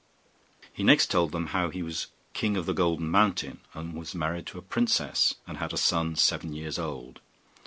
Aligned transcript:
He 0.73 0.81
next 0.81 1.11
told 1.11 1.31
them 1.31 1.45
how 1.53 1.69
he 1.69 1.83
was 1.83 2.07
king 2.33 2.57
of 2.57 2.65
the 2.65 2.73
Golden 2.73 3.07
Mountain, 3.07 3.59
and 3.75 3.93
was 3.93 4.15
married 4.15 4.47
to 4.47 4.57
a 4.57 4.63
princess, 4.63 5.35
and 5.45 5.57
had 5.59 5.73
a 5.73 5.77
son 5.77 6.15
seven 6.15 6.53
years 6.53 6.79
old. 6.79 7.19